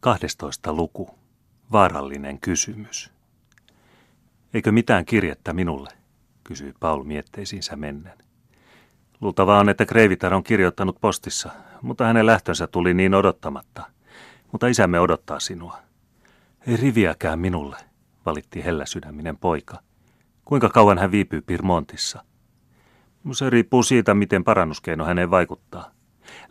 [0.00, 1.10] 12 luku.
[1.72, 3.10] Vaarallinen kysymys.
[4.54, 5.90] Eikö mitään kirjettä minulle?
[6.44, 8.18] kysyi Paul mietteisiinsä mennen.
[9.20, 11.50] Luultavaa on, että Kreivitar on kirjoittanut postissa,
[11.82, 13.82] mutta hänen lähtönsä tuli niin odottamatta.
[14.52, 15.78] Mutta isämme odottaa sinua.
[16.66, 17.76] Ei riviäkään minulle,
[18.26, 19.78] valitti helläsydäminen poika.
[20.44, 22.24] Kuinka kauan hän viipyy Pirmontissa?
[23.32, 25.90] Se riippuu siitä, miten parannuskeino häneen vaikuttaa.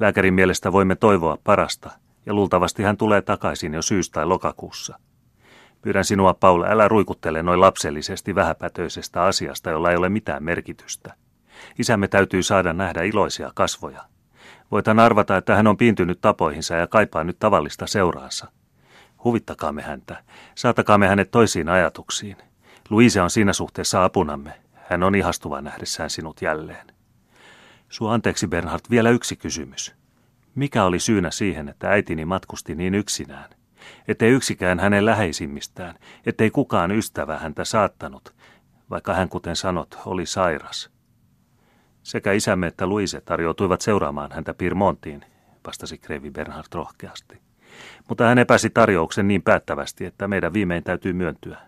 [0.00, 1.90] Lääkärin mielestä voimme toivoa parasta,
[2.28, 4.98] ja luultavasti hän tulee takaisin jo syys- tai lokakuussa.
[5.82, 11.14] Pyydän sinua, Paula, älä ruikuttele noin lapsellisesti vähäpätöisestä asiasta, jolla ei ole mitään merkitystä.
[11.78, 14.04] Isämme täytyy saada nähdä iloisia kasvoja.
[14.70, 18.48] Voitan arvata, että hän on piintynyt tapoihinsa ja kaipaa nyt tavallista seuraansa.
[19.24, 20.22] Huvittakaamme häntä,
[20.54, 22.36] saatakaamme hänet toisiin ajatuksiin.
[22.90, 24.52] Luise on siinä suhteessa apunamme.
[24.74, 26.86] Hän on ihastuva nähdessään sinut jälleen.
[27.88, 29.97] Sua anteeksi, Bernhard, vielä yksi kysymys.
[30.54, 33.50] Mikä oli syynä siihen, että äitini matkusti niin yksinään?
[34.08, 35.94] Ettei yksikään hänen läheisimmistään,
[36.26, 38.34] ettei kukaan ystävä häntä saattanut,
[38.90, 40.90] vaikka hän, kuten sanot, oli sairas.
[42.02, 45.24] Sekä isämme että Luise tarjoutuivat seuraamaan häntä Pirmontiin,
[45.66, 47.40] vastasi Krevi Bernhard rohkeasti.
[48.08, 51.58] Mutta hän epäsi tarjouksen niin päättävästi, että meidän viimein täytyy myöntyä.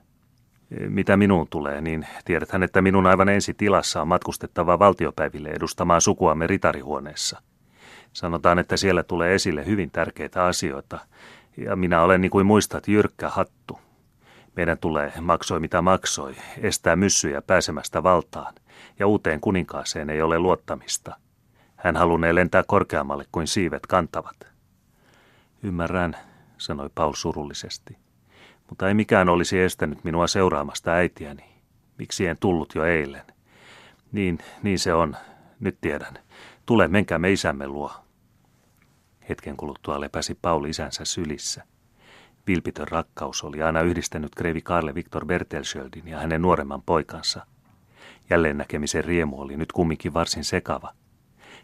[0.89, 6.47] Mitä minuun tulee, niin tiedethän, että minun aivan ensi tilassa on matkustettava valtiopäiville edustamaan sukuamme
[6.47, 7.43] ritarihuoneessa.
[8.13, 10.99] Sanotaan, että siellä tulee esille hyvin tärkeitä asioita,
[11.57, 13.81] ja minä olen niin kuin muistat jyrkkä hattu.
[14.57, 18.55] Meidän tulee, maksoi mitä maksoi, estää myssyjä pääsemästä valtaan,
[18.99, 21.17] ja uuteen kuninkaaseen ei ole luottamista.
[21.77, 24.37] Hän halunnee lentää korkeammalle kuin siivet kantavat.
[25.63, 26.17] Ymmärrän,
[26.59, 27.97] sanoi Paul surullisesti.
[28.69, 31.45] Mutta ei mikään olisi estänyt minua seuraamasta äitiäni.
[31.99, 33.25] Miksi en tullut jo eilen?
[34.13, 35.17] Niin, niin se on.
[35.61, 36.19] Nyt tiedän.
[36.71, 37.93] Tule, menkäämme isämme luo.
[39.29, 41.65] Hetken kuluttua lepäsi Paul isänsä sylissä.
[42.47, 47.47] Vilpitön rakkaus oli aina yhdistänyt Kreivi Karle Viktor Bertelschöldin ja hänen nuoremman poikansa.
[48.31, 50.93] Jälleen näkemisen riemu oli nyt kumminkin varsin sekava.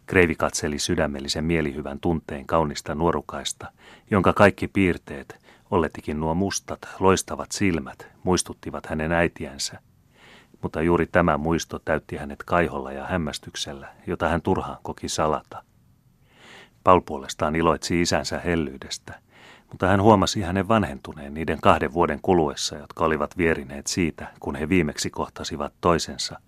[0.06, 3.72] Kreivi katseli sydämellisen mielihyvän tunteen kaunista nuorukaista,
[4.10, 5.38] jonka kaikki piirteet,
[5.70, 9.80] olletikin nuo mustat, loistavat silmät, muistuttivat hänen äitiänsä.
[10.62, 15.62] Mutta juuri tämä muisto täytti hänet kaiholla ja hämmästyksellä, jota hän turhaan koki salata.
[16.84, 19.20] Paul puolestaan iloitsi isänsä hellyydestä,
[19.70, 24.68] mutta hän huomasi hänen vanhentuneen niiden kahden vuoden kuluessa, jotka olivat vierineet siitä, kun he
[24.68, 26.40] viimeksi kohtasivat toisensa,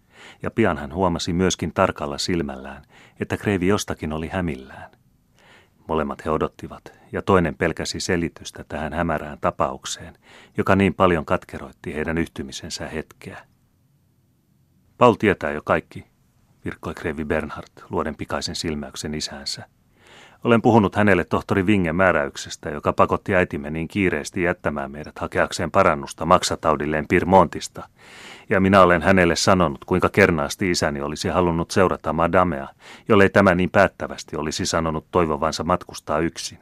[0.43, 2.83] ja pian hän huomasi myöskin tarkalla silmällään,
[3.21, 4.91] että kreivi jostakin oli hämillään.
[5.89, 10.19] Molemmat he odottivat, ja toinen pelkäsi selitystä tähän hämärään tapaukseen,
[10.57, 13.48] joka niin paljon katkeroitti heidän yhtymisensä hetkeä.
[14.99, 16.05] Paul tietää jo kaikki,
[16.65, 19.65] virkkoi Krevi Bernhard luoden pikaisen silmäyksen isänsä.
[20.45, 26.27] Olen puhunut hänelle tohtori Vingen määräyksestä, joka pakotti äitimme niin kiireesti jättämään meidät hakeakseen parannusta
[26.27, 27.89] maksataudilleen Pirmontista.
[28.51, 32.69] Ja minä olen hänelle sanonut, kuinka kernaasti isäni olisi halunnut seurata madamea,
[33.09, 36.59] jollei tämä niin päättävästi olisi sanonut toivovansa matkustaa yksin.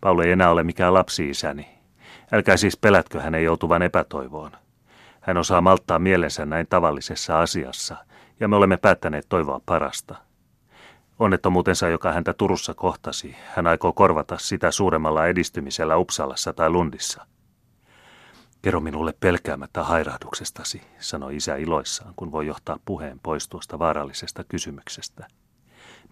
[0.00, 1.68] Paul ei enää ole mikään lapsi-isäni.
[2.32, 4.52] Älkää siis pelätkö hänen joutuvan epätoivoon.
[5.26, 7.96] Hän osaa malttaa mielensä näin tavallisessa asiassa,
[8.40, 10.14] ja me olemme päättäneet toivoa parasta.
[11.18, 17.26] Onnettomuutensa, joka häntä Turussa kohtasi, hän aikoo korvata sitä suuremmalla edistymisellä Uppsalassa tai Lundissa.
[18.62, 25.26] Kerro minulle pelkäämättä hairahduksestasi, sanoi isä iloissaan, kun voi johtaa puheen pois tuosta vaarallisesta kysymyksestä.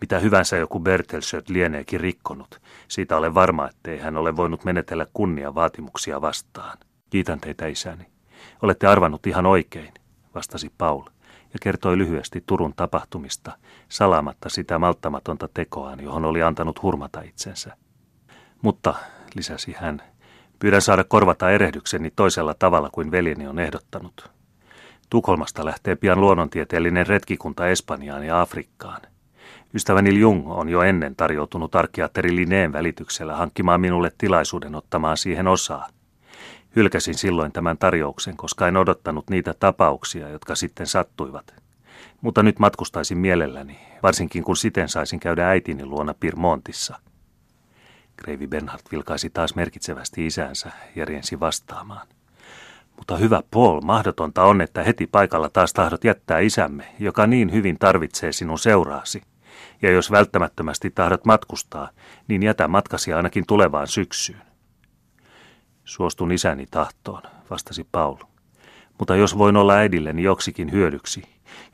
[0.01, 5.55] Mitä hyvänsä joku Bertelsöt lieneekin rikkonut, siitä olen varma, ettei hän ole voinut menetellä kunnia
[5.55, 6.79] vaatimuksia vastaan.
[7.11, 8.14] Kiitän teitä isäni.
[8.62, 9.94] Olette arvannut ihan oikein,
[10.34, 11.03] vastasi Paul
[11.53, 13.53] ja kertoi lyhyesti Turun tapahtumista,
[13.88, 17.77] salaamatta sitä malttamatonta tekoaan, johon oli antanut hurmata itsensä.
[18.62, 18.94] Mutta,
[19.34, 20.03] lisäsi hän,
[20.59, 24.31] pyydän saada korvata erehdykseni toisella tavalla kuin veljeni on ehdottanut.
[25.11, 29.00] Tukholmasta lähtee pian luonnontieteellinen retkikunta Espanjaan ja Afrikkaan.
[29.75, 35.88] Ystäväni Jung on jo ennen tarjoutunut arkiatteri Linneen välityksellä hankkimaan minulle tilaisuuden ottamaan siihen osaa.
[36.76, 41.55] Hylkäsin silloin tämän tarjouksen, koska en odottanut niitä tapauksia, jotka sitten sattuivat.
[42.21, 46.99] Mutta nyt matkustaisin mielelläni, varsinkin kun siten saisin käydä äitini luona Pirmontissa.
[48.17, 52.06] Kreivi Bernhard vilkaisi taas merkitsevästi isänsä ja riensi vastaamaan.
[52.97, 57.79] Mutta hyvä Paul, mahdotonta on, että heti paikalla taas tahdot jättää isämme, joka niin hyvin
[57.79, 59.23] tarvitsee sinun seuraasi.
[59.82, 61.91] Ja jos välttämättömästi tahdot matkustaa,
[62.29, 64.54] niin jätä matkasi ainakin tulevaan syksyyn.
[65.85, 68.17] Suostun isäni tahtoon, vastasi Paul.
[68.99, 71.23] Mutta jos voin olla äidilleni joksikin hyödyksi,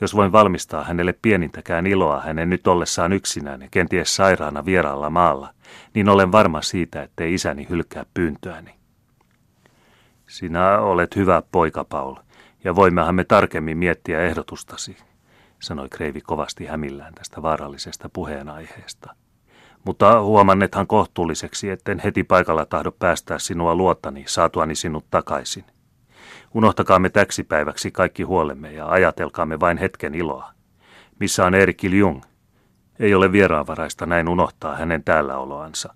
[0.00, 5.54] jos voin valmistaa hänelle pienintäkään iloa hänen nyt ollessaan yksinään ja kenties sairaana vieraalla maalla,
[5.94, 8.74] niin olen varma siitä, ettei isäni hylkää pyyntöäni.
[10.28, 12.16] Sinä olet hyvä poika, Paul,
[12.64, 14.96] ja voimmehan me tarkemmin miettiä ehdotustasi,
[15.60, 19.14] sanoi Kreivi kovasti hämillään tästä vaarallisesta puheenaiheesta.
[19.84, 25.64] Mutta huomannethan kohtuulliseksi, etten heti paikalla tahdo päästää sinua luottani, saatuani sinut takaisin.
[26.54, 30.50] Unohtakaamme täksi päiväksi kaikki huolemme ja ajatelkaamme vain hetken iloa.
[31.20, 32.22] Missä on Erik Jung?
[32.98, 35.94] Ei ole vieraanvaraista näin unohtaa hänen täälläoloansa.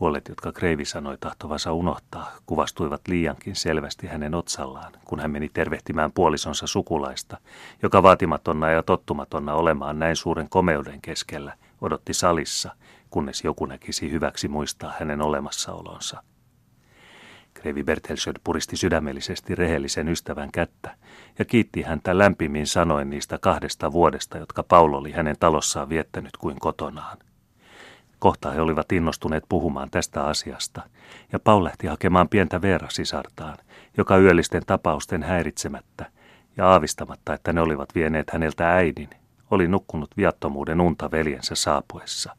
[0.00, 6.12] Huolet, jotka Kreivi sanoi tahtovansa unohtaa, kuvastuivat liiankin selvästi hänen otsallaan, kun hän meni tervehtimään
[6.12, 7.38] puolisonsa sukulaista,
[7.82, 12.70] joka vaatimatonna ja tottumatonna olemaan näin suuren komeuden keskellä odotti salissa,
[13.10, 16.22] kunnes joku näkisi hyväksi muistaa hänen olemassaolonsa.
[17.54, 20.96] Kreivi Bertelsöd puristi sydämellisesti rehellisen ystävän kättä
[21.38, 26.60] ja kiitti häntä lämpimin sanoen niistä kahdesta vuodesta, jotka Paul oli hänen talossaan viettänyt kuin
[26.60, 27.18] kotonaan.
[28.18, 30.82] Kohta he olivat innostuneet puhumaan tästä asiasta,
[31.32, 33.58] ja Paul lähti hakemaan pientä Veera-sisartaan,
[33.96, 36.06] joka yöllisten tapausten häiritsemättä
[36.56, 39.08] ja aavistamatta, että ne olivat vieneet häneltä äidin,
[39.50, 42.36] oli nukkunut viattomuuden unta veljensä saapuessa.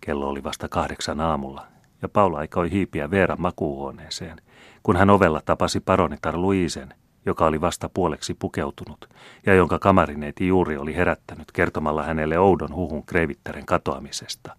[0.00, 1.66] Kello oli vasta kahdeksan aamulla,
[2.02, 4.42] ja Paula aikoi hiipiä Veeran makuuhuoneeseen,
[4.82, 6.94] kun hän ovella tapasi paronitar Luisen,
[7.26, 9.08] joka oli vasta puoleksi pukeutunut
[9.46, 14.56] ja jonka kamarineiti juuri oli herättänyt kertomalla hänelle oudon huhun kreivittären katoamisesta.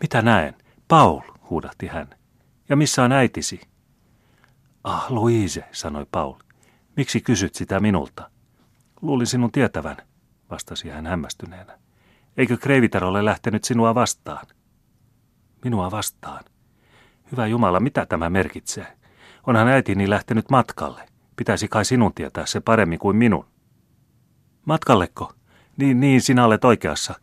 [0.00, 0.54] Mitä näen?
[0.88, 2.10] Paul, huudahti hän.
[2.68, 3.60] Ja missä on äitisi?
[4.84, 6.34] Ah, Louise, sanoi Paul.
[6.96, 8.30] Miksi kysyt sitä minulta?
[9.06, 9.96] Luulin sinun tietävän,
[10.50, 11.78] vastasi hän hämmästyneenä.
[12.36, 14.46] Eikö Kreivitar ole lähtenyt sinua vastaan?
[15.64, 16.44] Minua vastaan.
[17.32, 18.86] Hyvä Jumala, mitä tämä merkitsee?
[19.46, 21.08] Onhan äitini lähtenyt matkalle.
[21.36, 23.46] Pitäisi kai sinun tietää se paremmin kuin minun.
[24.64, 25.32] Matkalleko?
[25.76, 27.14] Niin, niin, sinä olet oikeassa.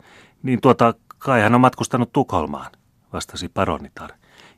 [0.42, 2.72] Niin tuota, kai hän on matkustanut Tukholmaan,
[3.12, 4.10] vastasi paronitar,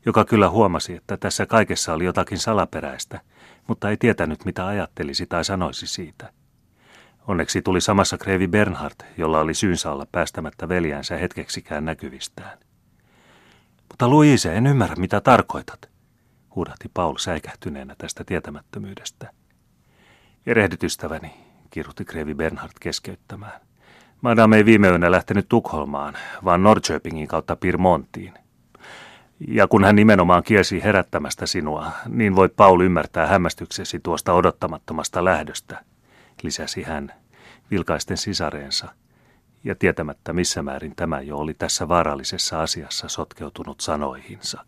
[0.06, 3.20] joka kyllä huomasi, että tässä kaikessa oli jotakin salaperäistä,
[3.66, 6.32] mutta ei tietänyt, mitä ajattelisi tai sanoisi siitä.
[7.28, 12.58] Onneksi tuli samassa Krevi Bernhard, jolla oli syynsä olla päästämättä veljäänsä hetkeksikään näkyvistään.
[13.88, 15.88] Mutta Luise, en ymmärrä, mitä tarkoitat,
[16.54, 19.30] huudahti Paul säikähtyneenä tästä tietämättömyydestä.
[20.46, 21.34] Erehdyt ystäväni,
[21.70, 23.60] kirjoitti Krevi Bernhard keskeyttämään.
[24.20, 26.14] Madame ei viime yönä lähtenyt Tukholmaan,
[26.44, 28.34] vaan Norrköpingin kautta Pirmontiin.
[29.48, 35.84] Ja kun hän nimenomaan kiesi herättämästä sinua, niin voit Paul ymmärtää hämmästyksesi tuosta odottamattomasta lähdöstä,
[36.46, 37.12] lisäsi hän,
[37.70, 38.88] vilkaisten sisareensa,
[39.64, 44.64] ja tietämättä missä määrin tämä jo oli tässä vaarallisessa asiassa sotkeutunut sanoihinsa.